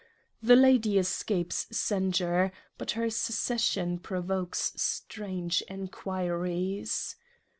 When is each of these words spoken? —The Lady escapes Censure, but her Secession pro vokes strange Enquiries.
—The 0.49 0.55
Lady 0.55 0.97
escapes 0.97 1.67
Censure, 1.77 2.51
but 2.79 2.93
her 2.97 3.11
Secession 3.11 3.99
pro 3.99 4.19
vokes 4.21 4.71
strange 4.75 5.61
Enquiries. 5.67 7.17